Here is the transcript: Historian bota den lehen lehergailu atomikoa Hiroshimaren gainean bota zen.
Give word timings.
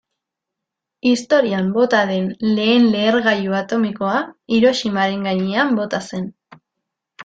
Historian 1.09 1.69
bota 1.75 1.99
den 2.13 2.31
lehen 2.61 2.89
lehergailu 2.97 3.55
atomikoa 3.61 4.17
Hiroshimaren 4.57 5.31
gainean 5.33 5.81
bota 5.83 6.05
zen. 6.13 6.31